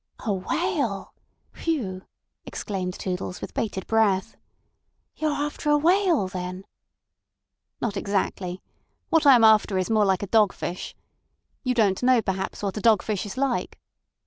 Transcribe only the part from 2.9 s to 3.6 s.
Toodles, with